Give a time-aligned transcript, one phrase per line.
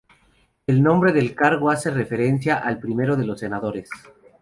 [0.65, 3.87] El nombre del cargo hace referencia al "Primero de los Senadores".